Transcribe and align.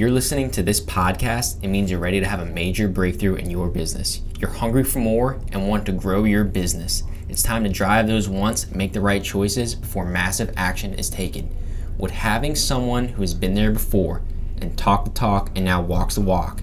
you're 0.00 0.10
listening 0.10 0.50
to 0.50 0.62
this 0.62 0.80
podcast, 0.80 1.62
it 1.62 1.68
means 1.68 1.90
you're 1.90 2.00
ready 2.00 2.20
to 2.20 2.26
have 2.26 2.40
a 2.40 2.46
major 2.46 2.88
breakthrough 2.88 3.34
in 3.34 3.50
your 3.50 3.68
business. 3.68 4.22
You're 4.38 4.48
hungry 4.48 4.82
for 4.82 4.98
more 4.98 5.38
and 5.52 5.68
want 5.68 5.84
to 5.84 5.92
grow 5.92 6.24
your 6.24 6.42
business. 6.42 7.02
It's 7.28 7.42
time 7.42 7.64
to 7.64 7.68
drive 7.68 8.06
those 8.06 8.26
wants, 8.26 8.70
make 8.70 8.94
the 8.94 9.02
right 9.02 9.22
choices 9.22 9.74
before 9.74 10.06
massive 10.06 10.54
action 10.56 10.94
is 10.94 11.10
taken. 11.10 11.54
Would 11.98 12.12
having 12.12 12.56
someone 12.56 13.08
who 13.08 13.20
has 13.20 13.34
been 13.34 13.52
there 13.52 13.72
before 13.72 14.22
and 14.62 14.74
talk 14.78 15.04
the 15.04 15.10
talk 15.10 15.50
and 15.54 15.66
now 15.66 15.82
walks 15.82 16.14
the 16.14 16.22
walk 16.22 16.62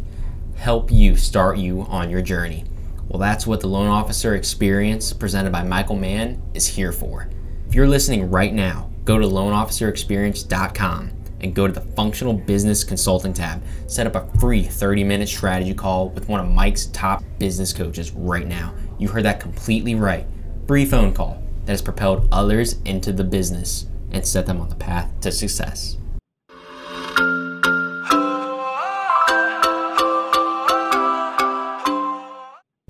help 0.55 0.91
you 0.91 1.15
start 1.15 1.59
you 1.59 1.81
on 1.81 2.09
your 2.09 2.23
journey? 2.23 2.65
Well, 3.07 3.19
that's 3.19 3.45
what 3.45 3.59
the 3.59 3.67
Loan 3.67 3.85
Officer 3.85 4.33
Experience 4.33 5.13
presented 5.13 5.51
by 5.51 5.61
Michael 5.61 5.95
Mann 5.95 6.41
is 6.55 6.65
here 6.65 6.91
for. 6.91 7.29
If 7.67 7.75
you're 7.75 7.88
listening 7.88 8.31
right 8.31 8.51
now, 8.51 8.89
go 9.05 9.19
to 9.19 9.27
loanofficerexperience.com 9.27 11.16
and 11.41 11.54
go 11.54 11.67
to 11.67 11.73
the 11.73 11.81
Functional 11.81 12.33
Business 12.33 12.83
Consulting 12.83 13.33
tab. 13.33 13.61
Set 13.88 14.07
up 14.07 14.15
a 14.15 14.39
free 14.39 14.63
30 14.63 15.03
minute 15.03 15.30
strategy 15.30 15.73
call 15.73 16.09
with 16.09 16.27
one 16.27 16.39
of 16.39 16.49
Mike's 16.49 16.88
top 16.88 17.23
business 17.39 17.73
coaches 17.73 18.12
right 18.12 18.48
now. 18.48 18.73
You 18.98 19.07
heard 19.07 19.25
that 19.25 19.39
completely 19.39 19.95
right. 19.95 20.26
Free 20.67 20.85
phone 20.85 21.13
call 21.13 21.41
that 21.65 21.73
has 21.73 21.81
propelled 21.81 22.27
others 22.31 22.81
into 22.85 23.12
the 23.12 23.23
business 23.23 23.85
and 24.12 24.26
set 24.26 24.45
them 24.45 24.59
on 24.62 24.70
the 24.70 24.76
path 24.76 25.12
to 25.21 25.31
success. 25.31 25.98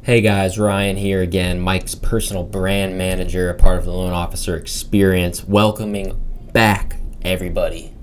Hey 0.03 0.21
guys, 0.21 0.57
Ryan 0.57 0.95
here 0.95 1.21
again, 1.21 1.59
Mike's 1.59 1.93
personal 1.93 2.43
brand 2.43 2.97
manager, 2.97 3.49
a 3.49 3.53
part 3.53 3.77
of 3.77 3.83
the 3.83 3.91
Loan 3.91 4.13
Officer 4.13 4.55
Experience, 4.55 5.43
welcoming 5.43 6.17
back 6.53 6.95
everybody 7.23 7.96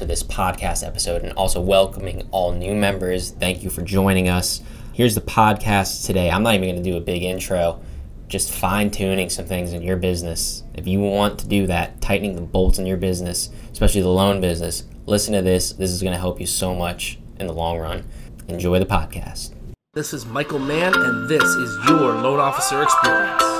to 0.00 0.06
this 0.06 0.22
podcast 0.22 0.84
episode 0.84 1.22
and 1.22 1.32
also 1.34 1.60
welcoming 1.60 2.26
all 2.30 2.52
new 2.52 2.74
members. 2.74 3.32
Thank 3.32 3.62
you 3.62 3.68
for 3.68 3.82
joining 3.82 4.30
us. 4.30 4.62
Here's 4.94 5.14
the 5.14 5.20
podcast 5.20 6.06
today. 6.06 6.30
I'm 6.30 6.42
not 6.42 6.54
even 6.54 6.70
going 6.70 6.82
to 6.82 6.90
do 6.90 6.96
a 6.96 7.02
big 7.02 7.22
intro, 7.22 7.82
just 8.26 8.50
fine 8.50 8.90
tuning 8.90 9.28
some 9.28 9.44
things 9.44 9.74
in 9.74 9.82
your 9.82 9.98
business. 9.98 10.64
If 10.72 10.86
you 10.86 11.00
want 11.00 11.38
to 11.40 11.46
do 11.46 11.66
that, 11.66 12.00
tightening 12.00 12.34
the 12.34 12.40
bolts 12.40 12.78
in 12.78 12.86
your 12.86 12.96
business, 12.96 13.50
especially 13.72 14.00
the 14.00 14.08
loan 14.08 14.40
business, 14.40 14.84
listen 15.04 15.34
to 15.34 15.42
this. 15.42 15.74
This 15.74 15.90
is 15.90 16.00
going 16.00 16.14
to 16.14 16.18
help 16.18 16.40
you 16.40 16.46
so 16.46 16.74
much 16.74 17.18
in 17.38 17.46
the 17.46 17.52
long 17.52 17.78
run. 17.78 18.02
Enjoy 18.48 18.78
the 18.78 18.86
podcast. 18.86 19.52
This 19.92 20.14
is 20.14 20.24
Michael 20.24 20.60
Mann, 20.60 20.94
and 20.94 21.28
this 21.28 21.44
is 21.44 21.88
your 21.90 22.14
Loan 22.14 22.40
Officer 22.40 22.82
Experience. 22.82 23.59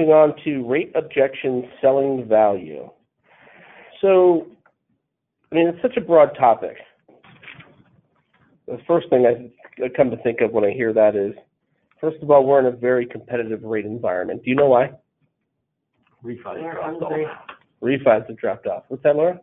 Moving 0.00 0.14
on 0.14 0.34
to 0.44 0.66
rate 0.66 0.92
objection 0.94 1.68
selling 1.82 2.26
value. 2.26 2.88
So, 4.00 4.46
I 5.52 5.54
mean, 5.54 5.68
it's 5.68 5.82
such 5.82 5.98
a 5.98 6.00
broad 6.00 6.30
topic. 6.38 6.76
The 8.66 8.78
first 8.86 9.10
thing 9.10 9.26
I, 9.26 9.84
I 9.84 9.88
come 9.94 10.10
to 10.10 10.16
think 10.22 10.40
of 10.40 10.52
when 10.52 10.64
I 10.64 10.70
hear 10.70 10.94
that 10.94 11.16
is, 11.16 11.34
first 12.00 12.16
of 12.22 12.30
all, 12.30 12.46
we're 12.46 12.60
in 12.60 12.66
a 12.72 12.76
very 12.76 13.04
competitive 13.04 13.62
rate 13.62 13.84
environment. 13.84 14.42
Do 14.42 14.48
you 14.48 14.56
know 14.56 14.68
why? 14.68 14.92
Refis 16.24 16.54
They're 16.54 16.72
dropped 16.72 17.02
hungry. 17.02 17.26
off. 17.26 17.56
Refis 17.82 18.26
have 18.26 18.38
dropped 18.38 18.66
off. 18.66 18.84
What's 18.88 19.02
that, 19.02 19.16
Laura? 19.16 19.38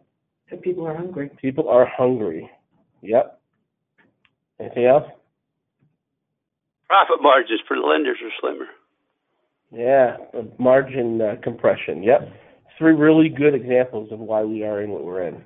So 0.49 0.57
people 0.57 0.87
are 0.87 0.95
hungry. 0.95 1.29
People 1.39 1.69
are 1.69 1.85
hungry. 1.85 2.49
Yep. 3.03 3.39
Anything 4.59 4.85
else? 4.85 5.05
Profit 6.87 7.21
margins 7.21 7.61
for 7.67 7.77
lenders 7.77 8.17
are 8.23 8.31
slimmer. 8.41 8.65
Yeah, 9.71 10.17
margin 10.57 11.21
uh, 11.21 11.35
compression. 11.43 12.03
Yep. 12.03 12.31
Three 12.77 12.93
really 12.93 13.29
good 13.29 13.53
examples 13.53 14.11
of 14.11 14.19
why 14.19 14.43
we 14.43 14.63
are 14.63 14.81
in 14.81 14.91
what 14.91 15.03
we're 15.03 15.27
in. 15.27 15.43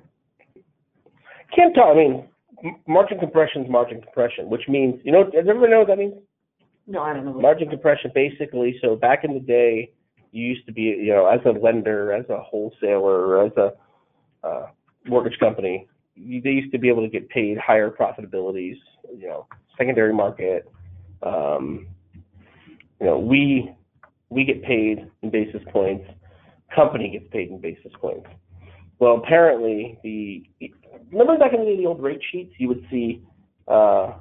Can't 1.54 1.74
talk. 1.74 1.94
I 1.94 1.96
mean, 1.96 2.28
margin 2.86 3.18
compression 3.18 3.64
is 3.64 3.70
margin 3.70 4.00
compression, 4.00 4.48
which 4.48 4.62
means 4.68 5.00
you 5.04 5.12
know. 5.12 5.24
Does 5.24 5.46
everyone 5.48 5.70
know 5.70 5.80
what 5.80 5.88
that 5.88 5.98
means? 5.98 6.14
No, 6.86 7.02
I 7.02 7.14
don't 7.14 7.24
know. 7.24 7.34
Margin 7.34 7.68
compression, 7.68 8.10
basically. 8.14 8.78
So 8.82 8.96
back 8.96 9.24
in 9.24 9.34
the 9.34 9.40
day, 9.40 9.92
you 10.30 10.46
used 10.46 10.66
to 10.66 10.72
be, 10.72 10.82
you 10.82 11.12
know, 11.12 11.26
as 11.26 11.40
a 11.46 11.50
lender, 11.50 12.12
as 12.12 12.28
a 12.28 12.38
wholesaler, 12.38 13.46
as 13.46 13.52
a 13.56 13.72
uh, 14.46 14.66
mortgage 15.06 15.38
company, 15.38 15.86
you, 16.14 16.40
they 16.40 16.50
used 16.50 16.72
to 16.72 16.78
be 16.78 16.88
able 16.88 17.02
to 17.02 17.08
get 17.08 17.28
paid 17.28 17.58
higher 17.58 17.90
profitabilities. 17.90 18.76
You 19.16 19.28
know, 19.28 19.46
secondary 19.76 20.12
market. 20.12 20.70
Um, 21.22 21.88
you 23.00 23.06
know, 23.06 23.18
we 23.18 23.74
we 24.32 24.44
get 24.44 24.62
paid 24.62 25.06
in 25.22 25.30
basis 25.30 25.62
points. 25.72 26.04
Company 26.74 27.10
gets 27.10 27.30
paid 27.30 27.50
in 27.50 27.60
basis 27.60 27.92
points. 28.00 28.26
Well, 28.98 29.20
apparently 29.22 29.98
the 30.02 30.44
remember 31.10 31.38
back 31.38 31.52
in 31.52 31.60
the 31.60 31.66
day 31.66 31.76
the 31.76 31.86
old 31.86 32.02
rate 32.02 32.20
sheets, 32.30 32.52
you 32.58 32.68
would 32.68 32.84
see. 32.90 33.22
Uh, 33.68 34.14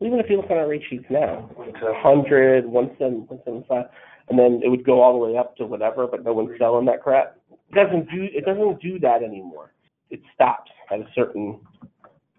even 0.00 0.18
if 0.18 0.26
you 0.30 0.36
look 0.36 0.50
on 0.50 0.56
our 0.56 0.68
rate 0.68 0.82
sheets 0.88 1.04
now, 1.10 1.50
100, 1.56 2.64
175, 2.64 3.84
and 4.30 4.38
then 4.38 4.60
it 4.64 4.68
would 4.68 4.84
go 4.84 5.02
all 5.02 5.12
the 5.12 5.18
way 5.18 5.36
up 5.36 5.56
to 5.56 5.66
whatever, 5.66 6.06
but 6.06 6.24
no 6.24 6.32
one's 6.32 6.56
selling 6.58 6.86
that 6.86 7.02
crap. 7.02 7.36
It 7.50 7.74
doesn't 7.74 8.10
do 8.10 8.26
it 8.32 8.44
doesn't 8.44 8.80
do 8.80 8.98
that 9.00 9.22
anymore. 9.22 9.72
It 10.08 10.20
stops 10.34 10.70
at 10.90 11.00
a 11.00 11.06
certain 11.14 11.60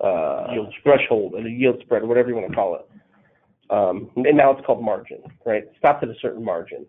uh, 0.04 0.48
yield 0.52 0.74
threshold, 0.82 1.36
at 1.40 1.46
a 1.46 1.50
yield 1.50 1.78
spread, 1.82 2.04
whatever 2.04 2.30
you 2.30 2.36
want 2.36 2.50
to 2.50 2.56
call 2.56 2.76
it. 2.76 2.91
Um, 3.72 4.12
and 4.18 4.38
now 4.38 4.52
it's 4.52 4.66
called 4.66 4.84
margin, 4.84 5.20
right? 5.46 5.64
Stopped 5.80 6.04
at 6.04 6.10
a 6.10 6.16
certain 6.22 6.44
margin. 6.44 6.86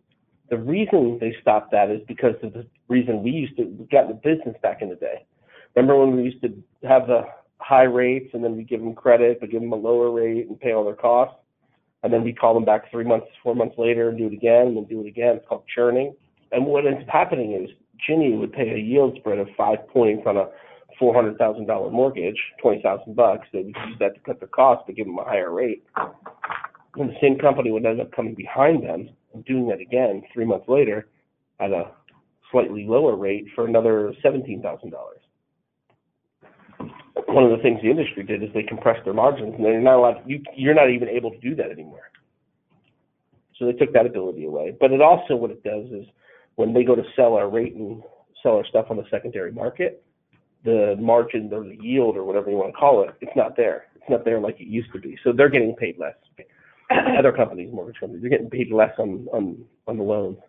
The 0.50 0.58
reason 0.58 1.18
they 1.20 1.34
stopped 1.40 1.70
that 1.70 1.90
is 1.90 2.00
because 2.08 2.34
of 2.42 2.52
the 2.52 2.66
reason 2.88 3.22
we 3.22 3.30
used 3.30 3.56
to 3.56 3.64
we 3.64 3.86
got 3.86 4.10
into 4.10 4.14
business 4.14 4.56
back 4.62 4.82
in 4.82 4.88
the 4.88 4.96
day. 4.96 5.24
Remember 5.76 5.98
when 5.98 6.16
we 6.16 6.24
used 6.24 6.42
to 6.42 6.52
have 6.86 7.06
the 7.06 7.22
high 7.58 7.84
rates 7.84 8.30
and 8.34 8.44
then 8.44 8.56
we 8.56 8.64
give 8.64 8.80
them 8.80 8.94
credit, 8.94 9.38
but 9.40 9.50
give 9.50 9.60
them 9.62 9.72
a 9.72 9.76
lower 9.76 10.10
rate 10.10 10.48
and 10.48 10.60
pay 10.60 10.72
all 10.72 10.84
their 10.84 10.94
costs, 10.94 11.36
and 12.02 12.12
then 12.12 12.24
we 12.24 12.32
call 12.32 12.52
them 12.52 12.64
back 12.64 12.90
three 12.90 13.04
months, 13.04 13.28
four 13.42 13.54
months 13.54 13.76
later 13.78 14.08
and 14.08 14.18
do 14.18 14.26
it 14.26 14.32
again 14.32 14.66
and 14.66 14.76
then 14.76 14.84
do 14.84 15.00
it 15.00 15.06
again. 15.06 15.36
It's 15.36 15.46
called 15.48 15.64
churning. 15.72 16.14
And 16.50 16.66
what 16.66 16.86
ends 16.86 17.02
up 17.02 17.08
happening 17.08 17.52
is 17.52 17.70
Ginny 18.06 18.36
would 18.36 18.52
pay 18.52 18.70
a 18.70 18.76
yield 18.76 19.16
spread 19.20 19.38
of 19.38 19.46
five 19.56 19.86
points 19.88 20.24
on 20.26 20.36
a 20.36 20.48
four 20.98 21.14
hundred 21.14 21.38
thousand 21.38 21.66
dollar 21.66 21.90
mortgage, 21.90 22.38
twenty 22.60 22.82
thousand 22.82 23.14
bucks. 23.16 23.46
They 23.52 23.60
would 23.60 23.76
use 23.86 23.96
that 24.00 24.14
to 24.14 24.20
cut 24.20 24.40
their 24.40 24.48
costs, 24.48 24.84
but 24.86 24.96
give 24.96 25.06
them 25.06 25.18
a 25.18 25.24
higher 25.24 25.52
rate. 25.52 25.84
And 26.96 27.10
the 27.10 27.14
same 27.20 27.38
company 27.38 27.70
would 27.70 27.86
end 27.86 28.00
up 28.00 28.12
coming 28.12 28.34
behind 28.34 28.82
them 28.82 29.08
and 29.32 29.44
doing 29.44 29.66
that 29.68 29.80
again 29.80 30.22
three 30.32 30.44
months 30.44 30.68
later 30.68 31.08
at 31.60 31.70
a 31.70 31.90
slightly 32.50 32.84
lower 32.86 33.16
rate 33.16 33.46
for 33.54 33.66
another 33.66 34.12
seventeen 34.22 34.60
thousand 34.60 34.90
dollars. 34.90 35.20
One 37.28 37.44
of 37.44 37.50
the 37.50 37.62
things 37.62 37.80
the 37.82 37.90
industry 37.90 38.24
did 38.24 38.42
is 38.42 38.50
they 38.52 38.62
compressed 38.62 39.04
their 39.04 39.14
margins, 39.14 39.54
and 39.54 39.64
they're 39.64 39.80
not 39.80 39.98
allowed. 39.98 40.22
You, 40.26 40.42
you're 40.54 40.74
not 40.74 40.90
even 40.90 41.08
able 41.08 41.30
to 41.30 41.38
do 41.38 41.54
that 41.56 41.70
anymore. 41.70 42.10
So 43.58 43.66
they 43.66 43.72
took 43.72 43.92
that 43.94 44.06
ability 44.06 44.44
away. 44.44 44.76
But 44.78 44.92
it 44.92 45.00
also 45.00 45.36
what 45.36 45.50
it 45.50 45.62
does 45.62 45.86
is 45.86 46.06
when 46.56 46.74
they 46.74 46.84
go 46.84 46.94
to 46.94 47.02
sell 47.16 47.34
our 47.34 47.48
rate 47.48 47.74
and 47.74 48.02
sell 48.42 48.56
our 48.56 48.66
stuff 48.66 48.86
on 48.90 48.96
the 48.96 49.04
secondary 49.10 49.52
market, 49.52 50.04
the 50.64 50.96
margin 51.00 51.50
or 51.52 51.64
the 51.64 51.78
yield 51.80 52.16
or 52.16 52.24
whatever 52.24 52.50
you 52.50 52.56
want 52.56 52.72
to 52.72 52.78
call 52.78 53.02
it, 53.02 53.10
it's 53.20 53.36
not 53.36 53.56
there. 53.56 53.86
It's 53.94 54.10
not 54.10 54.24
there 54.24 54.40
like 54.40 54.60
it 54.60 54.66
used 54.66 54.92
to 54.92 54.98
be. 54.98 55.16
So 55.24 55.32
they're 55.32 55.48
getting 55.48 55.74
paid 55.76 55.96
less. 55.98 56.14
Other 57.18 57.32
companies, 57.32 57.70
mortgage 57.72 58.00
companies, 58.00 58.22
they're 58.22 58.30
getting 58.30 58.50
paid 58.50 58.72
less 58.72 58.92
on 58.98 59.26
on 59.32 59.64
on 59.86 59.96
the 59.96 60.04
loans. 60.04 60.38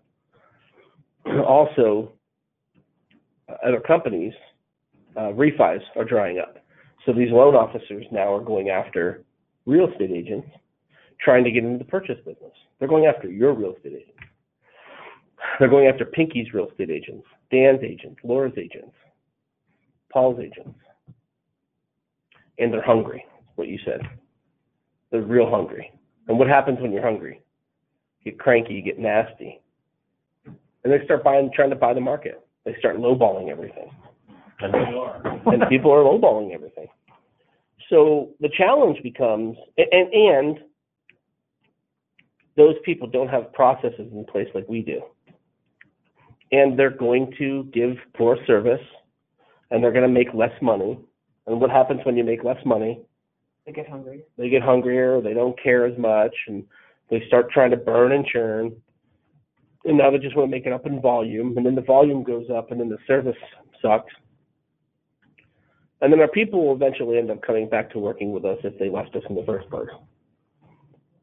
Also, 1.48 2.12
uh, 3.48 3.56
other 3.66 3.80
companies, 3.80 4.34
uh, 5.16 5.32
refis 5.32 5.80
are 5.96 6.04
drying 6.04 6.38
up. 6.38 6.58
So 7.06 7.14
these 7.14 7.32
loan 7.32 7.56
officers 7.56 8.06
now 8.12 8.34
are 8.34 8.44
going 8.44 8.70
after 8.70 9.24
real 9.66 9.90
estate 9.90 10.12
agents 10.12 10.48
trying 11.20 11.44
to 11.44 11.52
get 11.52 11.64
into 11.64 11.78
the 11.78 11.86
purchase 11.86 12.18
business. 12.26 12.52
They're 12.80 12.88
going 12.88 13.06
after 13.06 13.30
your 13.30 13.54
real 13.54 13.74
estate 13.76 13.94
agent. 13.94 14.18
They're 15.60 15.70
going 15.70 15.88
after 15.88 16.06
Pinky's 16.06 16.54
real 16.54 16.70
estate 16.70 16.90
agents, 16.90 17.26
Dan's 17.52 17.84
agents, 17.84 18.20
Laura's 18.24 18.58
agents, 18.58 18.96
Paul's 20.12 20.40
agents. 20.40 20.78
And 22.60 22.72
they're 22.72 22.84
hungry, 22.84 23.26
what 23.56 23.68
you 23.68 23.80
said. 23.86 24.02
They're 25.12 25.22
real 25.22 25.50
hungry. 25.50 25.92
And 26.28 26.40
what 26.40 26.48
happens 26.48 26.80
when 26.80 26.92
you're 26.92 27.04
hungry? 27.04 27.42
You 28.22 28.32
get 28.32 28.40
cranky, 28.40 28.74
you 28.74 28.82
get 28.82 29.00
nasty. 29.00 29.62
And 30.46 30.92
they 30.92 31.04
start 31.06 31.24
buying, 31.24 31.50
trying 31.54 31.70
to 31.70 31.76
buy 31.76 31.94
the 31.94 32.02
market. 32.02 32.46
They 32.66 32.76
start 32.80 32.98
lowballing 32.98 33.50
everything. 33.50 33.90
And 34.60 34.74
they 34.74 34.78
are. 34.78 35.22
and 35.54 35.64
people 35.70 35.92
are 35.92 36.04
lowballing 36.04 36.54
everything. 36.54 36.88
So 37.90 38.32
the 38.40 38.50
challenge 38.58 39.02
becomes, 39.04 39.58
and, 39.78 40.14
and 40.14 40.60
those 42.56 42.76
people 42.86 43.08
don't 43.08 43.28
have 43.28 43.52
processes 43.54 44.10
in 44.12 44.26
place 44.26 44.48
like 44.54 44.68
we 44.68 44.82
do. 44.82 45.02
And 46.52 46.78
they're 46.78 46.96
going 46.96 47.34
to 47.40 47.70
give 47.74 47.98
poor 48.16 48.38
service 48.46 48.82
and 49.72 49.84
they're 49.84 49.92
going 49.92 50.08
to 50.08 50.14
make 50.14 50.34
less 50.34 50.54
money. 50.62 51.00
And 51.48 51.60
what 51.60 51.72
happens 51.72 52.02
when 52.06 52.16
you 52.16 52.24
make 52.24 52.44
less 52.44 52.64
money? 52.66 53.02
They 53.66 53.72
get 53.72 53.88
hungry. 53.88 54.24
They 54.38 54.50
get 54.50 54.62
hungrier, 54.62 55.22
they 55.22 55.34
don't 55.34 55.62
care 55.62 55.86
as 55.86 55.98
much, 55.98 56.36
and 56.48 56.64
they 57.10 57.24
start 57.28 57.50
trying 57.52 57.72
to 57.72 57.78
burn 57.78 58.12
and 58.12 58.26
churn. 58.26 58.76
And 59.86 59.98
now 59.98 60.12
they 60.12 60.18
just 60.18 60.36
want 60.36 60.50
to 60.50 60.56
make 60.56 60.66
it 60.66 60.74
up 60.74 60.86
in 60.86 61.02
volume, 61.02 61.58
and 61.58 61.66
then 61.66 61.76
the 61.76 61.82
volume 61.82 62.24
goes 62.24 62.48
up, 62.50 62.72
and 62.72 62.80
then 62.80 62.90
the 62.90 62.98
service 63.08 63.38
sucks. 63.82 64.14
And 66.02 66.12
then 66.12 66.20
our 66.20 66.28
people 66.28 66.66
will 66.66 66.76
eventually 66.76 67.18
end 67.18 67.32
up 67.32 67.42
coming 67.42 67.70
back 67.70 67.90
to 67.92 68.00
working 68.00 68.34
with 68.34 68.44
us 68.44 68.58
if 68.64 68.78
they 68.80 68.90
left 68.90 69.16
us 69.16 69.24
in 69.30 69.36
the 69.36 69.44
first 69.46 69.70
place. 69.70 69.88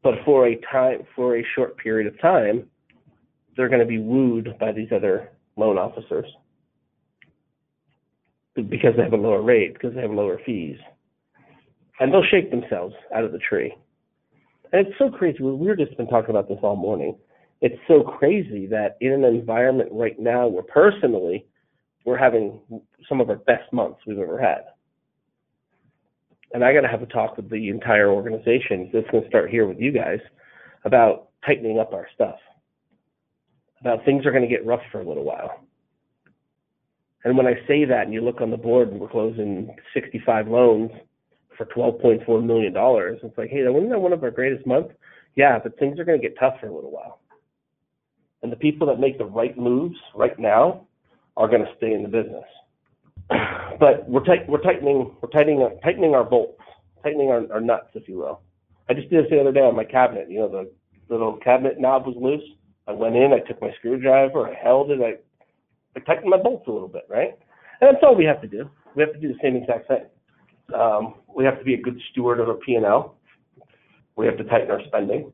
But 0.03 0.15
for 0.25 0.47
a 0.47 0.59
time, 0.71 1.05
for 1.15 1.37
a 1.37 1.45
short 1.55 1.77
period 1.77 2.11
of 2.11 2.19
time, 2.19 2.67
they're 3.55 3.69
going 3.69 3.81
to 3.81 3.85
be 3.85 3.99
wooed 3.99 4.57
by 4.59 4.71
these 4.71 4.91
other 4.91 5.29
loan 5.57 5.77
officers 5.77 6.25
because 8.55 8.95
they 8.97 9.03
have 9.03 9.13
a 9.13 9.17
lower 9.17 9.41
rate, 9.41 9.73
because 9.73 9.93
they 9.93 10.01
have 10.01 10.11
lower 10.11 10.39
fees, 10.45 10.77
and 12.01 12.11
they'll 12.11 12.23
shake 12.23 12.49
themselves 12.49 12.95
out 13.15 13.23
of 13.23 13.31
the 13.31 13.37
tree. 13.37 13.73
And 14.73 14.87
it's 14.87 14.97
so 14.97 15.09
crazy. 15.09 15.41
We- 15.43 15.53
We've 15.53 15.77
just 15.77 15.95
been 15.97 16.07
talking 16.07 16.31
about 16.31 16.49
this 16.49 16.57
all 16.63 16.75
morning. 16.75 17.15
It's 17.61 17.79
so 17.87 18.01
crazy 18.01 18.65
that 18.67 18.97
in 19.01 19.11
an 19.13 19.23
environment 19.23 19.89
right 19.91 20.17
now 20.19 20.47
where 20.47 20.63
personally 20.63 21.45
we're 22.03 22.17
having 22.17 22.59
some 23.07 23.21
of 23.21 23.29
our 23.29 23.35
best 23.35 23.71
months 23.71 23.99
we've 24.07 24.17
ever 24.17 24.41
had. 24.41 24.63
And 26.53 26.65
I 26.65 26.73
got 26.73 26.81
to 26.81 26.87
have 26.87 27.03
a 27.03 27.05
talk 27.05 27.37
with 27.37 27.51
the 27.51 27.69
entire 27.69 28.09
organization. 28.09 28.89
It's 28.91 29.09
going 29.11 29.23
to 29.23 29.29
start 29.29 29.51
here 29.51 29.67
with 29.67 29.79
you 29.79 29.91
guys 29.91 30.19
about 30.85 31.29
tightening 31.45 31.77
up 31.77 31.93
our 31.93 32.07
stuff. 32.15 32.39
About 33.79 34.03
things 34.05 34.25
are 34.25 34.31
going 34.31 34.43
to 34.43 34.49
get 34.49 34.65
rough 34.65 34.81
for 34.91 35.01
a 35.01 35.07
little 35.07 35.23
while. 35.23 35.63
And 37.23 37.37
when 37.37 37.45
I 37.45 37.53
say 37.67 37.85
that, 37.85 38.05
and 38.05 38.13
you 38.13 38.21
look 38.21 38.41
on 38.41 38.49
the 38.49 38.57
board, 38.57 38.89
and 38.89 38.99
we're 38.99 39.07
closing 39.07 39.75
65 39.93 40.47
loans 40.47 40.91
for 41.61 41.91
12.4 41.91 42.45
million 42.45 42.73
dollars, 42.73 43.19
it's 43.23 43.37
like, 43.37 43.49
hey, 43.49 43.63
wasn't 43.67 43.91
that 43.91 43.99
one 43.99 44.13
of 44.13 44.23
our 44.23 44.31
greatest 44.31 44.65
months? 44.65 44.93
Yeah, 45.35 45.59
but 45.59 45.77
things 45.77 45.99
are 45.99 46.03
going 46.03 46.19
to 46.19 46.27
get 46.27 46.37
tough 46.39 46.55
for 46.59 46.67
a 46.67 46.73
little 46.73 46.91
while. 46.91 47.19
And 48.41 48.51
the 48.51 48.55
people 48.55 48.87
that 48.87 48.99
make 48.99 49.17
the 49.17 49.25
right 49.25 49.57
moves 49.57 49.95
right 50.15 50.37
now 50.39 50.87
are 51.37 51.47
going 51.47 51.61
to 51.61 51.71
stay 51.77 51.93
in 51.93 52.01
the 52.03 52.09
business. 52.09 52.45
But 53.79 54.07
we're 54.07 54.23
tight, 54.23 54.47
we're 54.47 54.61
tightening, 54.61 55.15
we're 55.21 55.29
tightening, 55.29 55.67
tightening 55.83 56.13
our 56.13 56.23
bolts, 56.23 56.61
tightening 57.01 57.29
our, 57.29 57.51
our 57.51 57.61
nuts, 57.61 57.87
if 57.95 58.07
you 58.07 58.17
will. 58.19 58.41
I 58.87 58.93
just 58.93 59.09
did 59.09 59.23
this 59.23 59.31
the 59.31 59.39
other 59.39 59.51
day 59.51 59.61
on 59.61 59.75
my 59.75 59.85
cabinet. 59.85 60.29
You 60.29 60.41
know, 60.41 60.49
the 60.49 60.71
little 61.09 61.37
cabinet 61.37 61.79
knob 61.79 62.05
was 62.05 62.15
loose. 62.15 62.47
I 62.87 62.91
went 62.91 63.15
in, 63.15 63.33
I 63.33 63.39
took 63.39 63.59
my 63.59 63.71
screwdriver, 63.79 64.47
I 64.47 64.53
held 64.53 64.91
it, 64.91 64.99
I, 65.01 65.13
I 65.95 66.03
tightened 66.03 66.29
my 66.29 66.37
bolts 66.37 66.67
a 66.67 66.71
little 66.71 66.89
bit, 66.89 67.07
right? 67.09 67.31
And 67.79 67.89
that's 67.89 68.03
all 68.03 68.15
we 68.15 68.25
have 68.25 68.41
to 68.41 68.47
do. 68.47 68.69
We 68.95 69.01
have 69.01 69.13
to 69.13 69.19
do 69.19 69.29
the 69.29 69.39
same 69.41 69.55
exact 69.55 69.87
thing. 69.87 70.05
Um, 70.73 71.15
we 71.33 71.45
have 71.45 71.57
to 71.59 71.63
be 71.63 71.73
a 71.73 71.81
good 71.81 71.99
steward 72.11 72.39
of 72.39 72.49
our 72.49 72.55
P 72.55 72.75
and 72.75 72.85
L. 72.85 73.15
We 74.15 74.25
have 74.25 74.37
to 74.37 74.43
tighten 74.43 74.71
our 74.71 74.81
spending. 74.87 75.31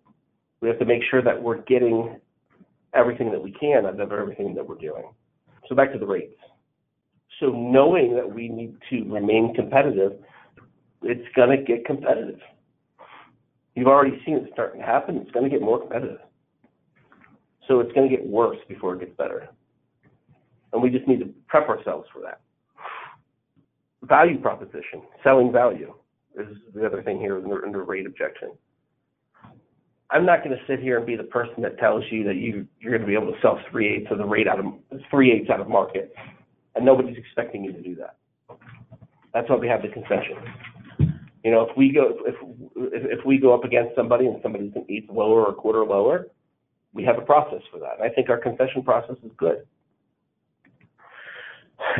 We 0.62 0.68
have 0.70 0.80
to 0.80 0.86
make 0.86 1.02
sure 1.10 1.22
that 1.22 1.42
we're 1.42 1.62
getting 1.64 2.20
everything 2.94 3.32
that 3.32 3.42
we 3.42 3.52
can 3.52 3.86
out 3.86 4.00
of 4.00 4.12
everything 4.12 4.56
that 4.56 4.68
we're 4.68 4.76
doing. 4.76 5.12
So 5.68 5.76
back 5.76 5.92
to 5.94 6.00
the 6.00 6.06
rates. 6.06 6.36
So 7.40 7.48
knowing 7.48 8.16
that 8.16 8.34
we 8.34 8.50
need 8.50 8.76
to 8.90 9.04
remain 9.04 9.54
competitive, 9.54 10.14
it's 11.04 11.28
going 11.36 11.56
to 11.56 11.64
get 11.64 11.86
competitive. 11.86 12.40
You've 13.76 13.88
already 13.88 14.20
seen 14.26 14.38
it 14.38 14.50
starting 14.54 14.82
to 14.82 14.88
happen. 14.88 15.18
It's 15.18 15.32
going 15.32 15.44
to 15.44 15.52
get 15.52 15.62
more 15.62 15.80
competitive. 15.80 16.20
So 17.68 17.80
it's 17.80 17.92
going 17.92 18.10
to 18.10 18.16
get 18.16 18.26
worse 18.26 18.58
before 18.68 18.96
it 18.96 19.02
gets 19.02 19.16
better. 19.18 19.50
And 20.74 20.82
we 20.82 20.90
just 20.90 21.08
need 21.08 21.20
to 21.20 21.30
prep 21.48 21.70
ourselves 21.70 22.08
for 22.12 22.22
that. 22.24 22.42
Value 24.08 24.40
proposition, 24.40 25.02
selling 25.24 25.52
value 25.52 25.94
is 26.40 26.48
the 26.74 26.86
other 26.86 27.02
thing 27.02 27.20
here 27.20 27.38
under, 27.38 27.66
under 27.66 27.84
rate 27.84 28.06
objection. 28.06 28.52
I'm 30.10 30.26
not 30.26 30.44
going 30.44 30.56
to 30.56 30.64
sit 30.68 30.80
here 30.80 30.98
and 30.98 31.06
be 31.06 31.16
the 31.18 31.24
person 31.24 31.62
that 31.64 31.78
tells 31.80 32.04
you 32.12 32.24
that 32.24 32.36
you 32.36 32.66
you're 32.80 32.92
going 32.92 33.02
to 33.02 33.08
be 33.08 33.14
able 33.14 33.34
to 33.34 33.40
sell 33.42 33.60
three 33.70 33.94
eighths 33.94 34.08
of 34.12 34.20
the 34.20 34.26
rate 34.26 34.48
out 34.48 34.60
of 34.60 34.66
three 35.12 35.32
eighths 35.32 35.50
out 35.50 35.60
of 35.60 35.68
market, 35.68 36.14
and 36.76 36.86
nobody's 36.86 37.18
expecting 37.18 37.64
you 37.64 37.74
to 37.74 37.82
do 37.82 37.96
that. 37.96 38.16
That's 39.34 39.50
why 39.50 39.58
we 39.58 39.68
have 39.68 39.82
the 39.82 39.90
concession. 39.90 40.38
You 41.44 41.52
know, 41.52 41.68
if 41.70 41.76
we 41.76 41.92
go 41.92 42.14
if 42.26 42.36
if, 42.76 43.20
if 43.20 43.26
we 43.26 43.38
go 43.38 43.54
up 43.54 43.66
against 43.66 43.96
somebody 43.96 44.28
and 44.28 44.38
somebody's 44.42 44.72
an 44.76 44.86
eighth 44.90 45.10
lower 45.10 45.42
or 45.42 45.50
a 45.50 45.54
quarter 45.54 45.84
lower, 45.84 46.28
we 46.94 47.04
have 47.04 47.18
a 47.18 47.22
process 47.22 47.62
for 47.72 47.80
that. 47.80 48.00
And 48.00 48.10
I 48.10 48.14
think 48.14 48.30
our 48.30 48.38
concession 48.38 48.84
process 48.84 49.18
is 49.24 49.32
good. 49.36 49.66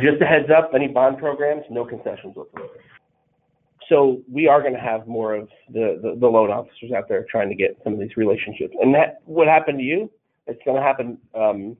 Just 0.00 0.22
a 0.22 0.24
heads 0.24 0.48
up, 0.56 0.70
any 0.74 0.88
bond 0.88 1.18
programs, 1.18 1.62
no 1.70 1.84
concessions 1.84 2.36
whatsoever. 2.36 2.68
So 3.88 4.20
we 4.30 4.46
are 4.46 4.60
going 4.60 4.74
to 4.74 4.80
have 4.80 5.06
more 5.06 5.34
of 5.34 5.48
the, 5.72 5.98
the, 6.02 6.16
the 6.20 6.26
loan 6.26 6.50
officers 6.50 6.92
out 6.96 7.08
there 7.08 7.24
trying 7.30 7.48
to 7.48 7.54
get 7.54 7.78
some 7.82 7.94
of 7.94 7.98
these 7.98 8.16
relationships. 8.16 8.74
And 8.80 8.94
that 8.94 9.22
what 9.24 9.48
happened 9.48 9.78
to 9.78 9.84
you, 9.84 10.10
it's 10.46 10.60
going 10.64 10.76
to 10.76 10.82
happen. 10.82 11.18
Um, 11.34 11.76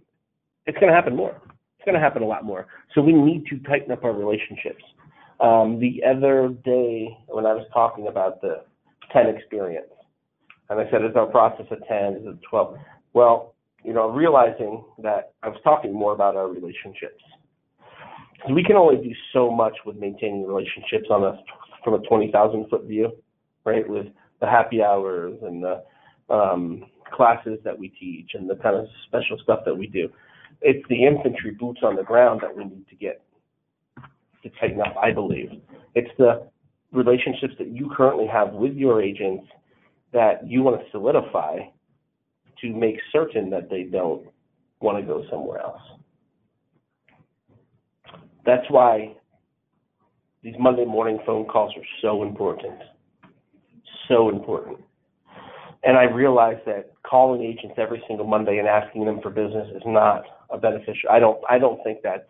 it's 0.67 0.79
going 0.79 0.88
to 0.88 0.94
happen 0.94 1.15
more. 1.15 1.41
It's 1.79 1.85
going 1.85 1.94
to 1.94 2.00
happen 2.00 2.23
a 2.23 2.26
lot 2.26 2.44
more. 2.44 2.67
So 2.94 3.03
we 3.03 3.12
need 3.12 3.47
to 3.47 3.59
tighten 3.61 3.93
up 3.93 4.05
our 4.05 4.12
relationships. 4.12 4.82
Um, 5.41 5.79
the 5.79 6.03
other 6.05 6.49
day 6.65 7.17
when 7.29 7.47
I 7.47 7.53
was 7.53 7.67
talking 7.73 8.09
about 8.09 8.41
the 8.41 8.65
10 9.12 9.26
experience, 9.29 9.87
and 10.70 10.81
I 10.81 10.91
said, 10.91 11.05
is 11.05 11.15
our 11.15 11.26
process 11.26 11.67
a 11.70 11.76
10? 11.76 12.15
Is 12.20 12.26
it 12.26 12.38
12? 12.50 12.76
Well, 13.15 13.55
you 13.85 13.93
know, 13.93 14.11
realizing 14.11 14.85
that 14.99 15.32
I 15.43 15.49
was 15.49 15.59
talking 15.62 15.93
more 15.93 16.12
about 16.12 16.37
our 16.37 16.49
relationships. 16.49 17.23
We 18.50 18.62
can 18.62 18.76
only 18.76 18.96
do 19.02 19.14
so 19.32 19.50
much 19.50 19.75
with 19.85 19.96
maintaining 19.96 20.46
relationships 20.46 21.08
on 21.11 21.25
a 21.25 21.38
from 21.85 21.94
a 21.94 22.06
20,000 22.06 22.69
foot 22.69 22.85
view, 22.85 23.12
right? 23.64 23.88
With 23.88 24.06
the 24.40 24.46
happy 24.46 24.82
hours 24.82 25.38
and 25.43 25.62
the 25.62 25.82
um, 26.31 26.85
classes 27.12 27.58
that 27.64 27.79
we 27.79 27.88
teach 27.88 28.32
and 28.35 28.49
the 28.49 28.56
kind 28.56 28.76
of 28.76 28.87
special 29.06 29.38
stuff 29.43 29.61
that 29.64 29.76
we 29.76 29.87
do. 29.87 30.08
It's 30.61 30.87
the 30.88 31.05
infantry 31.05 31.52
boots 31.52 31.81
on 31.82 31.96
the 31.96 32.02
ground 32.02 32.40
that 32.43 32.55
we 32.55 32.64
need 32.64 32.87
to 32.88 32.96
get 32.96 33.23
to 34.43 34.50
tighten 34.61 34.81
up, 34.81 34.94
I 35.00 35.12
believe. 35.12 35.50
It's 35.94 36.11
the 36.19 36.49
relationships 36.93 37.55
that 37.58 37.69
you 37.69 37.91
currently 37.94 38.26
have 38.26 38.52
with 38.52 38.75
your 38.75 39.02
agents 39.02 39.46
that 40.12 40.46
you 40.46 40.62
want 40.62 40.81
to 40.81 40.91
solidify 40.91 41.58
to 42.61 42.73
make 42.75 42.96
certain 43.12 43.50
that 43.50 43.70
they 43.70 43.84
don't 43.84 44.26
want 44.81 44.99
to 44.99 45.02
go 45.05 45.25
somewhere 45.31 45.61
else. 45.61 45.82
That's 48.48 48.64
why 48.70 49.14
these 50.42 50.54
Monday 50.58 50.86
morning 50.86 51.18
phone 51.26 51.44
calls 51.44 51.74
are 51.76 51.84
so 52.00 52.22
important. 52.22 52.78
So 54.08 54.30
important. 54.30 54.78
And 55.84 55.98
I 55.98 56.04
realize 56.04 56.56
that 56.64 56.94
calling 57.02 57.42
agents 57.42 57.74
every 57.76 58.02
single 58.08 58.26
Monday 58.26 58.56
and 58.56 58.66
asking 58.66 59.04
them 59.04 59.20
for 59.22 59.28
business 59.28 59.68
is 59.76 59.82
not 59.84 60.22
a 60.48 60.56
beneficial. 60.56 61.10
I 61.10 61.18
don't. 61.18 61.38
I 61.46 61.58
don't 61.58 61.84
think 61.84 61.98
that's 62.02 62.24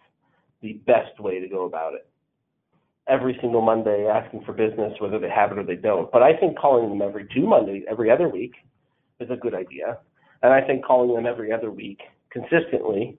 the 0.61 0.73
best 0.89 1.21
way 1.21 1.39
to 1.39 1.47
go 1.47 1.67
about 1.67 1.95
it. 1.95 2.09
Every 3.09 3.39
single 3.41 3.63
Monday 3.63 4.09
asking 4.13 4.43
for 4.45 4.53
business, 4.53 4.95
whether 4.99 5.21
they 5.21 5.31
have 5.31 5.53
it 5.53 5.59
or 5.59 5.63
they 5.63 5.77
don't. 5.77 6.11
But 6.11 6.25
I 6.25 6.37
think 6.37 6.59
calling 6.59 6.89
them 6.89 7.01
every 7.01 7.29
two 7.33 7.47
Mondays, 7.47 7.85
every 7.89 8.11
other 8.11 8.29
week, 8.29 8.55
is 9.21 9.31
a 9.31 9.37
good 9.37 9.55
idea. 9.55 9.99
And 10.43 10.53
I 10.53 10.63
think 10.67 10.85
calling 10.85 11.15
them 11.15 11.27
every 11.27 11.53
other 11.53 11.71
week 11.71 12.01
consistently 12.31 13.17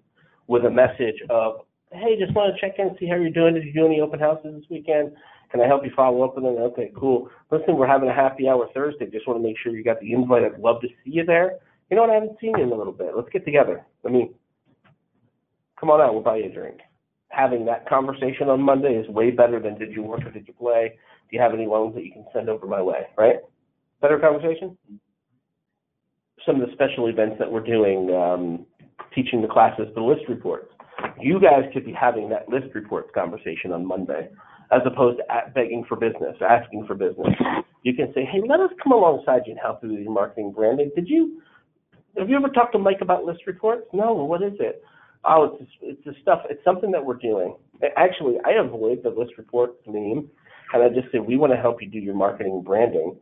with 0.48 0.66
a 0.66 0.70
message 0.70 1.22
of, 1.30 1.62
hey, 1.92 2.20
just 2.20 2.34
want 2.36 2.54
to 2.54 2.62
check 2.62 2.78
in, 2.78 2.96
see 3.00 3.08
how 3.08 3.16
you're 3.16 3.30
doing. 3.30 3.54
Did 3.54 3.66
you 3.66 3.74
do 3.74 3.86
any 3.86 4.00
open 4.00 4.20
houses 4.20 4.54
this 4.56 4.70
weekend? 4.70 5.12
Can 5.52 5.62
I 5.62 5.68
help 5.68 5.84
you 5.84 5.92
follow 5.96 6.24
up 6.24 6.36
with 6.36 6.44
them? 6.44 6.58
Okay, 6.58 6.92
cool. 6.96 7.30
Listen, 7.52 7.76
we're 7.76 7.88
having 7.88 8.10
a 8.10 8.14
happy 8.14 8.48
hour 8.48 8.68
Thursday. 8.74 9.10
Just 9.10 9.28
want 9.28 9.40
to 9.40 9.44
make 9.44 9.58
sure 9.58 9.76
you 9.76 9.84
got 9.84 10.00
the 10.00 10.14
invite. 10.14 10.44
I'd 10.44 10.60
love 10.60 10.82
to 10.82 10.88
see 10.88 11.12
you 11.12 11.26
there. 11.26 11.58
You 11.90 11.96
know 11.96 12.04
what? 12.04 12.12
I 12.12 12.16
haven't 12.16 12.38
seen 12.40 12.54
you 12.56 12.64
in 12.64 12.72
a 12.72 12.76
little 12.76 12.94
bit. 12.94 13.14
Let's 13.16 13.30
get 13.30 13.46
together. 13.46 13.84
I 14.06 14.10
mean, 14.10 14.36
come 15.80 15.90
on 15.90 16.02
out. 16.02 16.14
We'll 16.14 16.22
buy 16.22 16.38
you 16.38 16.46
a 16.46 16.54
drink. 16.54 16.82
Having 17.30 17.66
that 17.66 17.90
conversation 17.90 18.50
on 18.50 18.62
Monday 18.62 18.94
is 18.94 19.08
way 19.10 19.32
better 19.32 19.60
than 19.60 19.78
did 19.78 19.92
you 19.92 20.04
work 20.04 20.22
or 20.24 20.32
did 20.32 20.48
you 20.48 20.54
play? 20.54 20.94
Do 21.30 21.36
you 21.36 21.42
have 21.42 21.54
any 21.54 21.66
loans 21.66 21.96
that 21.96 22.06
you 22.06 22.12
can 22.12 22.26
send 22.32 22.50
over 22.50 22.68
my 22.68 22.82
way? 22.82 23.08
Right? 23.18 23.38
Better 24.02 24.20
conversation? 24.20 24.78
Some 26.46 26.62
of 26.62 26.68
the 26.68 26.74
special 26.74 27.08
events 27.08 27.38
that 27.40 27.52
we're 27.52 27.60
doing, 27.60 28.14
um, 28.14 28.66
teaching 29.14 29.42
the 29.42 29.48
classes 29.48 29.88
the 29.96 30.02
list 30.02 30.22
reports. 30.30 30.72
You 31.20 31.40
guys 31.40 31.64
could 31.74 31.86
be 31.86 31.94
having 31.94 32.30
that 32.30 32.50
list 32.50 32.74
reports 32.74 33.10
conversation 33.14 33.72
on 33.72 33.86
Monday 33.86 34.30
as 34.72 34.82
opposed 34.86 35.18
to 35.18 35.52
begging 35.54 35.84
for 35.88 35.96
business, 35.96 36.36
asking 36.48 36.86
for 36.86 36.96
business. 36.96 37.34
You 37.84 37.94
can 37.94 38.14
say, 38.14 38.24
hey, 38.26 38.42
let 38.48 38.60
us 38.60 38.70
come 38.82 38.92
alongside 38.92 39.42
you 39.46 39.54
and 39.54 39.60
help 39.60 39.84
you 39.84 39.90
with 39.90 40.00
your 40.00 40.12
marketing 40.12 40.52
branding. 40.56 40.92
Did 40.96 41.08
you, 41.08 41.42
have 42.18 42.30
you 42.30 42.36
ever 42.36 42.50
talked 42.50 42.74
to 42.74 42.80
Mike 42.80 43.00
about 43.02 43.24
list 43.24 43.42
reports? 43.48 43.88
No, 43.94 44.14
what 44.14 44.44
is 44.44 44.54
it? 44.60 44.84
Oh, 45.26 45.58
it's 45.60 45.72
it's 45.82 46.06
the 46.06 46.14
stuff. 46.22 46.42
It's 46.50 46.64
something 46.64 46.92
that 46.92 47.04
we're 47.04 47.16
doing. 47.16 47.56
Actually, 47.98 48.36
I 48.46 48.64
avoid 48.64 49.04
the 49.04 49.10
list 49.10 49.34
reports 49.38 49.76
meme, 49.86 50.30
and 50.74 50.84
I 50.84 50.88
just 50.90 51.12
say 51.12 51.20
we 51.20 51.36
want 51.36 51.52
to 51.52 51.60
help 51.60 51.82
you 51.82 51.90
do 51.90 52.00
your 52.00 52.16
marketing 52.16 52.54
and 52.54 52.64
branding. 52.64 53.18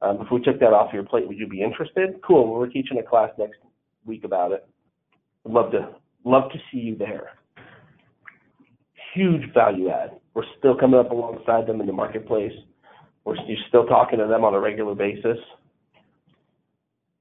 Um, 0.00 0.18
if 0.22 0.28
we 0.32 0.40
took 0.40 0.58
that 0.60 0.72
off 0.72 0.94
your 0.94 1.04
plate, 1.04 1.28
would 1.28 1.38
you 1.38 1.46
be 1.46 1.62
interested? 1.62 2.14
Cool. 2.26 2.52
We're 2.52 2.68
teaching 2.68 2.98
a 2.98 3.02
class 3.02 3.30
next 3.38 3.58
week 4.06 4.24
about 4.24 4.52
it. 4.52 4.66
I'd 5.46 5.52
love 5.52 5.72
to 5.72 5.94
love 6.24 6.50
to 6.52 6.58
see 6.70 6.78
you 6.78 6.96
there. 6.96 7.30
Huge 9.14 9.52
value 9.52 9.90
add. 9.90 10.18
We're 10.34 10.44
still 10.58 10.76
coming 10.76 10.98
up 10.98 11.10
alongside 11.10 11.66
them 11.66 11.80
in 11.80 11.86
the 11.86 11.92
marketplace. 11.92 12.52
We're 13.24 13.36
still 13.68 13.86
talking 13.86 14.18
to 14.18 14.26
them 14.26 14.44
on 14.44 14.54
a 14.54 14.60
regular 14.60 14.94
basis, 14.94 15.38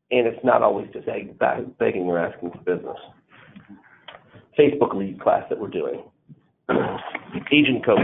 and 0.10 0.26
it's 0.28 0.44
not 0.44 0.64
always 0.64 0.88
just 0.94 1.08
egg- 1.08 1.38
begging 1.38 2.04
or 2.04 2.18
asking 2.18 2.52
for 2.52 2.58
business. 2.60 2.98
Facebook 4.58 4.96
lead 4.96 5.22
class 5.22 5.44
that 5.50 5.60
we're 5.60 5.68
doing. 5.68 6.04
Agent 7.52 7.86
coach. 7.86 8.00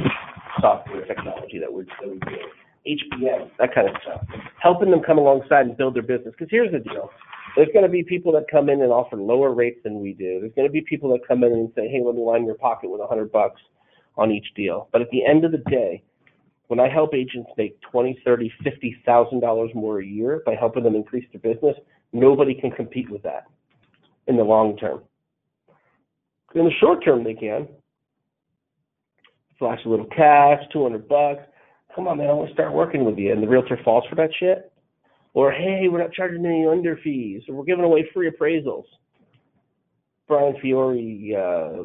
software 0.61 1.05
technology 1.05 1.59
that 1.59 1.71
we're, 1.71 1.85
that 1.85 2.07
we're 2.07 2.19
doing, 2.19 2.49
HBM, 2.87 3.49
that 3.59 3.73
kind 3.73 3.89
of 3.89 3.95
stuff, 4.01 4.21
helping 4.61 4.91
them 4.91 5.01
come 5.05 5.17
alongside 5.17 5.65
and 5.65 5.77
build 5.77 5.95
their 5.95 6.03
business. 6.03 6.33
Because 6.37 6.47
here's 6.49 6.71
the 6.71 6.79
deal: 6.79 7.09
there's 7.57 7.73
going 7.73 7.83
to 7.83 7.89
be 7.89 8.03
people 8.03 8.31
that 8.33 8.45
come 8.49 8.69
in 8.69 8.83
and 8.83 8.91
offer 8.91 9.17
lower 9.17 9.51
rates 9.51 9.79
than 9.83 9.99
we 9.99 10.13
do. 10.13 10.39
There's 10.39 10.53
going 10.53 10.67
to 10.67 10.71
be 10.71 10.81
people 10.81 11.09
that 11.11 11.27
come 11.27 11.43
in 11.43 11.51
and 11.51 11.71
say, 11.75 11.87
"Hey, 11.87 12.01
let 12.05 12.15
me 12.15 12.21
line 12.21 12.45
your 12.45 12.55
pocket 12.55 12.89
with 12.89 13.01
a 13.01 13.07
hundred 13.07 13.31
bucks 13.31 13.59
on 14.15 14.31
each 14.31 14.53
deal." 14.55 14.87
But 14.91 15.01
at 15.01 15.09
the 15.09 15.25
end 15.25 15.43
of 15.43 15.51
the 15.51 15.63
day, 15.69 16.03
when 16.67 16.79
I 16.79 16.87
help 16.87 17.15
agents 17.15 17.49
make 17.57 17.81
twenty, 17.81 18.21
thirty, 18.23 18.53
fifty 18.63 18.95
thousand 19.05 19.39
dollars 19.39 19.71
more 19.73 19.99
a 19.99 20.05
year 20.05 20.43
by 20.45 20.53
helping 20.53 20.83
them 20.83 20.95
increase 20.95 21.25
their 21.33 21.41
business, 21.53 21.75
nobody 22.13 22.53
can 22.53 22.69
compete 22.71 23.09
with 23.09 23.23
that 23.23 23.45
in 24.27 24.37
the 24.37 24.43
long 24.43 24.77
term. 24.77 25.01
In 26.53 26.63
the 26.63 26.71
short 26.79 27.03
term, 27.03 27.23
they 27.23 27.33
can. 27.33 27.67
Flash 29.57 29.79
a 29.85 29.89
little 29.89 30.05
cash, 30.15 30.61
two 30.71 30.83
hundred 30.83 31.07
bucks. 31.07 31.41
Come 31.95 32.07
on, 32.07 32.19
man, 32.19 32.29
I 32.29 32.33
want 32.33 32.49
to 32.49 32.53
start 32.53 32.73
working 32.73 33.03
with 33.03 33.17
you. 33.17 33.31
And 33.31 33.41
the 33.41 33.47
realtor 33.47 33.79
falls 33.83 34.03
for 34.07 34.15
that 34.15 34.29
shit. 34.39 34.71
Or 35.33 35.51
hey, 35.51 35.87
we're 35.89 35.99
not 35.99 36.13
charging 36.13 36.45
any 36.45 36.65
under 36.65 36.97
fees, 37.03 37.43
or 37.47 37.55
we're 37.55 37.63
giving 37.63 37.85
away 37.85 38.09
free 38.13 38.29
appraisals. 38.29 38.85
Brian 40.27 40.55
Fiore 40.61 41.35
uh, 41.37 41.83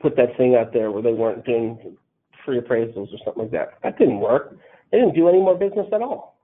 put 0.00 0.16
that 0.16 0.36
thing 0.36 0.54
out 0.54 0.72
there 0.72 0.90
where 0.90 1.02
they 1.02 1.12
weren't 1.12 1.44
doing 1.44 1.96
free 2.44 2.60
appraisals 2.60 3.12
or 3.12 3.18
something 3.24 3.44
like 3.44 3.52
that. 3.52 3.78
That 3.82 3.98
didn't 3.98 4.20
work. 4.20 4.56
They 4.92 4.98
didn't 4.98 5.14
do 5.14 5.28
any 5.28 5.38
more 5.38 5.56
business 5.56 5.86
at 5.92 6.02
all. 6.02 6.38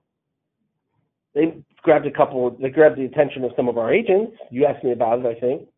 They 1.35 1.63
grabbed 1.83 2.07
a 2.07 2.11
couple. 2.11 2.57
They 2.61 2.71
grabbed 2.71 2.99
the 2.99 3.05
attention 3.05 3.45
of 3.45 3.53
some 3.57 3.69
of 3.69 3.77
our 3.77 3.93
agents. 3.93 4.37
You 4.51 4.65
asked 4.67 4.83
me 4.83 4.93
about 4.93 5.21
it, 5.21 5.27
I 5.27 5.39
think. 5.39 5.69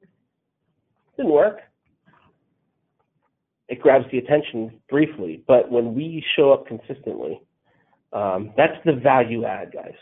Didn't 1.17 1.33
work. 1.33 1.59
It 3.69 3.81
grabs 3.81 4.07
the 4.11 4.19
attention 4.19 4.81
briefly, 4.89 5.43
but 5.47 5.71
when 5.71 5.95
we 5.95 6.25
show 6.37 6.53
up 6.53 6.67
consistently, 6.67 7.43
um, 8.13 8.55
that's 8.57 8.79
the 8.87 8.95
value 8.95 9.45
add, 9.45 9.73
guys. 9.73 9.93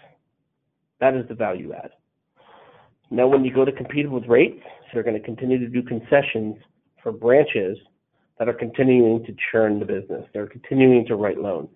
That 1.01 1.15
is 1.15 1.27
the 1.29 1.35
value 1.35 1.73
add. 1.73 1.91
Now, 3.11 3.29
when 3.29 3.45
you 3.45 3.55
go 3.55 3.65
to 3.65 3.73
compete 3.73 4.11
with 4.11 4.25
rates, 4.27 4.63
they're 4.93 5.03
going 5.03 5.21
to 5.21 5.25
continue 5.25 5.59
to 5.59 5.69
do 5.69 5.83
concessions 5.83 6.57
for 7.03 7.13
branches 7.13 7.79
that 8.39 8.49
are 8.49 8.55
continuing 8.55 9.25
to 9.25 9.35
churn 9.51 9.79
the 9.79 9.85
business. 9.85 10.25
They're 10.33 10.47
continuing 10.47 11.07
to 11.07 11.17
write 11.17 11.39
loans. 11.39 11.69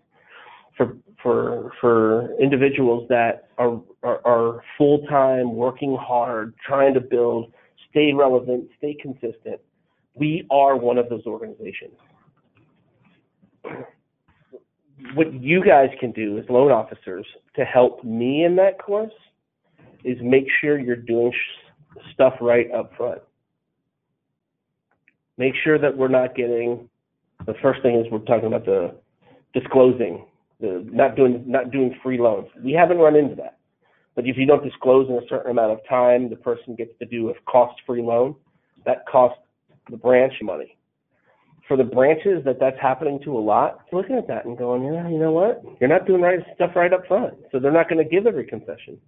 For 0.76 0.96
for 1.22 1.72
for 1.80 2.34
individuals 2.40 3.06
that 3.08 3.48
are 3.58 3.80
are, 4.02 4.26
are 4.26 4.62
full 4.78 5.06
time, 5.06 5.54
working 5.54 5.96
hard, 6.00 6.54
trying 6.66 6.94
to 6.94 7.00
build, 7.00 7.52
stay 7.90 8.12
relevant, 8.12 8.68
stay 8.78 8.96
consistent. 9.00 9.60
We 10.14 10.46
are 10.50 10.76
one 10.76 10.98
of 10.98 11.08
those 11.08 11.22
organizations. 11.26 11.94
What 15.14 15.32
you 15.32 15.64
guys 15.64 15.88
can 15.98 16.12
do 16.12 16.38
as 16.38 16.44
loan 16.48 16.70
officers 16.70 17.26
to 17.56 17.64
help 17.64 18.04
me 18.04 18.44
in 18.44 18.56
that 18.56 18.82
course 18.82 19.12
is 20.04 20.16
make 20.22 20.44
sure 20.60 20.78
you're 20.78 20.96
doing 20.96 21.32
sh- 21.32 21.98
stuff 22.12 22.34
right 22.40 22.70
up 22.72 22.92
front. 22.96 23.20
Make 25.36 25.54
sure 25.62 25.78
that 25.78 25.96
we're 25.96 26.08
not 26.08 26.34
getting 26.34 26.88
the 27.46 27.54
first 27.62 27.82
thing 27.82 27.96
is 27.96 28.06
we're 28.10 28.18
talking 28.20 28.46
about 28.46 28.66
the 28.66 28.94
disclosing 29.54 30.26
the 30.60 30.86
not 30.92 31.16
doing 31.16 31.42
not 31.46 31.70
doing 31.70 31.96
free 32.02 32.18
loans. 32.18 32.48
We 32.62 32.72
haven't 32.72 32.98
run 32.98 33.16
into 33.16 33.34
that. 33.36 33.58
But 34.14 34.26
if 34.26 34.36
you 34.36 34.44
don't 34.44 34.62
disclose 34.62 35.08
in 35.08 35.14
a 35.14 35.26
certain 35.28 35.50
amount 35.50 35.72
of 35.72 35.78
time 35.88 36.28
the 36.28 36.36
person 36.36 36.74
gets 36.74 36.92
to 36.98 37.06
do 37.06 37.30
a 37.30 37.34
cost 37.50 37.80
free 37.86 38.02
loan 38.02 38.34
that 38.84 39.06
costs 39.10 39.38
the 39.90 39.96
branch 39.96 40.34
money 40.42 40.76
for 41.70 41.76
the 41.76 41.84
branches 41.84 42.42
that 42.44 42.58
that's 42.58 42.80
happening 42.82 43.20
to 43.22 43.38
a 43.38 43.38
lot 43.38 43.82
looking 43.92 44.16
at 44.16 44.26
that 44.26 44.44
and 44.44 44.58
going 44.58 44.82
yeah 44.82 45.08
you 45.08 45.18
know 45.18 45.30
what 45.30 45.62
you're 45.80 45.88
not 45.88 46.04
doing 46.04 46.20
right 46.20 46.40
stuff 46.56 46.72
right 46.74 46.92
up 46.92 47.06
front 47.06 47.32
so 47.52 47.60
they're 47.60 47.70
not 47.70 47.88
going 47.88 48.02
to 48.02 48.10
give 48.10 48.26
every 48.26 48.44
concession 48.44 48.98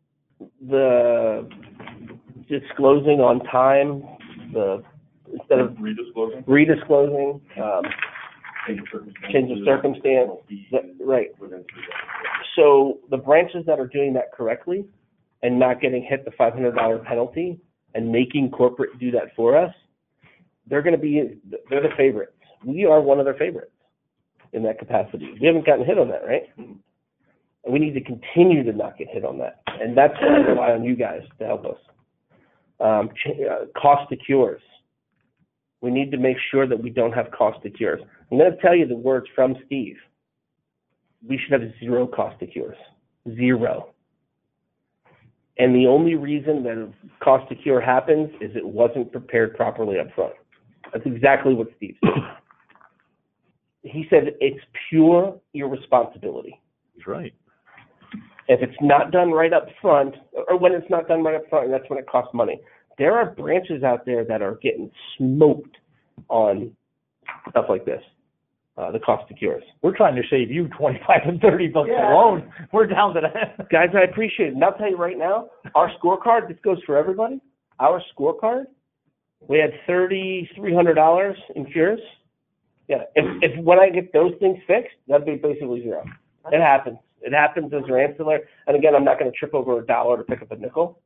the 0.69 1.49
disclosing 2.49 3.19
on 3.19 3.41
time 3.47 4.05
the 4.53 4.83
instead 5.33 5.59
of 5.59 5.77
redisclosing, 5.81 6.45
redisclosing, 6.47 7.41
um, 7.63 7.83
change 8.67 8.81
of 8.81 8.87
circumstance. 8.93 9.33
change 9.33 9.51
of 9.51 9.65
circumstance, 9.65 10.31
that, 10.71 10.83
right. 11.05 11.29
Within 11.41 11.65
three 11.73 11.83
days. 11.83 11.91
So 12.57 12.99
the 13.11 13.17
branches 13.17 13.65
that 13.67 13.81
are 13.81 13.87
doing 13.87 14.13
that 14.15 14.33
correctly 14.33 14.85
and 15.43 15.59
not 15.59 15.81
getting 15.81 16.03
hit 16.03 16.25
the 16.25 16.31
five 16.33 16.53
hundred 16.53 16.75
dollar 16.77 16.99
penalty 16.99 17.59
and 17.95 18.11
making 18.11 18.51
corporate 18.51 18.99
do 18.99 19.11
that 19.11 19.35
for 19.35 19.57
us, 19.57 19.75
they're 20.67 20.83
gonna 20.83 20.99
be, 20.99 21.41
they're 21.69 21.83
the 21.83 21.95
favorites. 21.97 22.33
We 22.65 22.85
are 22.85 23.01
one 23.01 23.19
of 23.19 23.25
their 23.25 23.35
favorites 23.35 23.73
in 24.53 24.63
that 24.65 24.79
capacity. 24.79 25.35
We 25.41 25.47
haven't 25.47 25.67
gotten 25.67 25.85
hit 25.85 25.99
on 25.99 26.09
that, 26.09 26.27
right? 26.27 26.43
And 26.57 27.73
we 27.73 27.79
need 27.79 27.95
to 27.95 28.01
continue 28.01 28.63
to 28.65 28.73
not 28.73 28.99
get 28.99 29.09
hit 29.09 29.25
on 29.25 29.39
that. 29.39 29.63
And 29.67 29.97
that's 29.97 30.15
why 30.21 30.29
I 30.29 30.39
rely 30.39 30.71
on 30.73 30.85
you 30.85 30.97
guys 30.97 31.23
to 31.39 31.47
help 31.47 31.65
us. 31.65 31.79
Um, 32.81 33.11
uh, 33.27 33.67
cost 33.81 34.09
to 34.11 34.17
cures. 34.17 34.63
We 35.81 35.91
need 35.91 36.11
to 36.11 36.17
make 36.17 36.37
sure 36.51 36.67
that 36.67 36.81
we 36.81 36.91
don't 36.91 37.13
have 37.13 37.31
cost 37.31 37.63
to 37.63 37.71
cures. 37.71 38.01
I'm 38.31 38.39
going 38.39 38.51
to 38.51 38.57
tell 38.61 38.75
you 38.75 38.87
the 38.87 38.97
words 38.97 39.27
from 39.35 39.57
Steve. 39.67 39.97
We 41.27 41.39
should 41.39 41.61
have 41.61 41.71
zero 41.81 42.07
cost 42.07 42.41
to 42.41 42.47
cures. 42.47 42.77
Zero. 43.37 43.93
And 45.59 45.75
the 45.75 45.87
only 45.87 46.15
reason 46.15 46.63
that 46.65 46.79
a 46.79 46.91
cost 47.23 47.49
to 47.51 47.55
cure 47.55 47.81
happens 47.81 48.31
is 48.41 48.57
it 48.57 48.67
wasn't 48.67 49.13
prepared 49.13 49.55
properly 49.55 49.99
up 49.99 50.09
front. 50.15 50.33
That's 50.93 51.07
exactly 51.07 51.55
what 51.55 51.69
Steve 51.77 51.97
said. 52.03 52.13
He 53.83 54.07
said 54.11 54.35
it's 54.41 54.61
pure 54.89 55.39
irresponsibility. 55.55 56.61
He's 56.95 57.07
right. 57.07 57.35
If 58.49 58.61
it's 58.63 58.77
not 58.81 59.11
done 59.13 59.31
right 59.31 59.53
up 59.53 59.67
front, 59.81 60.15
or 60.49 60.57
when 60.59 60.73
it's 60.73 60.89
not 60.91 61.09
done 61.09 61.23
right 61.23 61.37
up 61.37 61.49
front, 61.49 61.71
that's 61.71 61.89
when 61.89 61.99
it 61.99 62.07
costs 62.07 62.35
money. 62.35 62.61
There 62.99 63.17
are 63.17 63.31
branches 63.31 63.83
out 63.83 64.05
there 64.05 64.25
that 64.25 64.43
are 64.43 64.57
getting 64.63 64.91
smoked 65.17 65.77
on 66.29 66.77
stuff 67.51 67.65
like 67.69 67.85
this, 67.85 68.03
uh, 68.77 68.91
the 68.91 68.99
cost 68.99 69.31
of 69.31 69.39
cures. 69.39 69.63
We're 69.81 69.97
trying 69.97 70.15
to 70.17 70.23
save 70.29 70.51
you 70.51 70.69
twenty-five 70.77 71.23
and 71.27 71.41
thirty 71.41 71.69
bucks 71.69 71.89
Yeah. 71.91 72.13
alone. 72.13 72.53
We're 72.73 72.87
down 72.87 73.15
to 73.15 73.21
that. 73.23 73.69
Guys, 73.71 73.89
I 73.95 74.03
appreciate 74.03 74.49
it. 74.49 74.55
And 74.55 74.65
I'll 74.65 74.75
tell 74.75 74.91
you 74.91 74.97
right 74.97 75.17
now, 75.19 75.49
our 75.75 75.91
scorecard, 75.99 76.49
this 76.49 76.59
goes 76.63 76.79
for 76.85 76.97
everybody. 76.97 77.41
Our 77.81 78.03
scorecard, 78.17 78.65
we 79.49 79.59
had 79.59 79.71
thirty 79.87 80.49
three 80.55 80.75
hundred 80.75 80.95
dollars 80.95 81.37
in 81.57 81.65
cures. 81.67 82.01
Yeah, 82.89 83.05
if 83.15 83.43
if 83.43 83.65
when 83.65 83.79
I 83.79 83.91
get 83.91 84.13
those 84.13 84.33
things 84.41 84.59
fixed, 84.67 84.97
that'd 85.09 85.27
be 85.27 85.37
basically 85.37 85.83
zero. 85.83 86.05
It 86.51 86.61
happens. 86.61 86.99
It 87.21 87.33
happens 87.33 87.73
as 87.73 87.85
an 87.85 87.95
ancillary. 87.95 88.41
And 88.67 88.77
again, 88.77 88.97
I'm 88.97 89.05
not 89.05 89.19
going 89.19 89.31
to 89.31 89.37
trip 89.37 89.55
over 89.55 89.79
a 89.79 89.87
dollar 89.87 90.17
to 90.17 90.25
pick 90.25 90.43
up 90.43 90.51
a 90.51 90.57
nickel. 90.57 91.01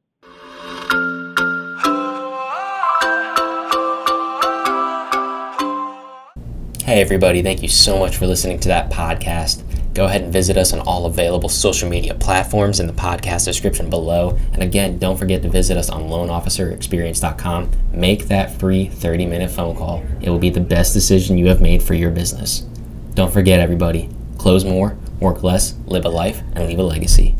Hey, 6.87 7.00
everybody, 7.00 7.42
thank 7.42 7.62
you 7.62 7.68
so 7.68 7.99
much 7.99 8.16
for 8.16 8.26
listening 8.26 8.61
to 8.61 8.68
that 8.68 8.92
podcast. 8.92 9.65
Go 9.96 10.04
ahead 10.04 10.20
and 10.20 10.30
visit 10.30 10.58
us 10.58 10.74
on 10.74 10.80
all 10.80 11.06
available 11.06 11.48
social 11.48 11.88
media 11.88 12.12
platforms 12.12 12.80
in 12.80 12.86
the 12.86 12.92
podcast 12.92 13.46
description 13.46 13.88
below. 13.88 14.38
And 14.52 14.62
again, 14.62 14.98
don't 14.98 15.16
forget 15.16 15.40
to 15.40 15.48
visit 15.48 15.78
us 15.78 15.88
on 15.88 16.02
loanofficerexperience.com. 16.02 17.70
Make 17.92 18.26
that 18.26 18.60
free 18.60 18.88
30 18.88 19.24
minute 19.24 19.50
phone 19.50 19.74
call. 19.74 20.04
It 20.20 20.28
will 20.28 20.38
be 20.38 20.50
the 20.50 20.60
best 20.60 20.92
decision 20.92 21.38
you 21.38 21.46
have 21.46 21.62
made 21.62 21.82
for 21.82 21.94
your 21.94 22.10
business. 22.10 22.66
Don't 23.14 23.32
forget, 23.32 23.58
everybody, 23.58 24.10
close 24.36 24.66
more, 24.66 24.98
work 25.18 25.42
less, 25.42 25.74
live 25.86 26.04
a 26.04 26.10
life, 26.10 26.42
and 26.54 26.66
leave 26.66 26.78
a 26.78 26.82
legacy. 26.82 27.34